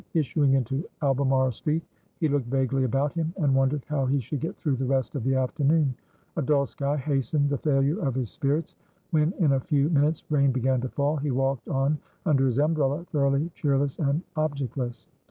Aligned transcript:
Issuing 0.15 0.53
into 0.55 0.83
Albemarle 1.03 1.51
Street, 1.51 1.83
he 2.19 2.27
looked 2.27 2.47
vaguely 2.47 2.85
about 2.85 3.13
him, 3.13 3.31
and 3.37 3.53
wondered 3.53 3.85
how 3.87 4.07
he 4.07 4.19
should 4.19 4.39
get 4.39 4.57
through 4.57 4.75
the 4.77 4.83
rest 4.87 5.13
of 5.13 5.23
the 5.23 5.35
afternoon. 5.35 5.93
A 6.37 6.41
dull 6.41 6.65
sky 6.65 6.97
hastened 6.97 7.51
the 7.51 7.59
failure 7.59 7.99
of 7.99 8.15
his 8.15 8.31
spirits; 8.31 8.75
when, 9.11 9.31
in 9.37 9.51
a 9.51 9.59
few 9.59 9.89
minutes, 9.89 10.23
rain 10.31 10.51
began 10.51 10.81
to 10.81 10.89
fall, 10.89 11.17
he 11.17 11.29
walked 11.29 11.69
on 11.69 11.99
under 12.25 12.47
his 12.47 12.57
umbrella, 12.57 13.05
thoroughly 13.11 13.51
cheerless 13.53 13.99
and 13.99 14.23
objectless. 14.35 15.05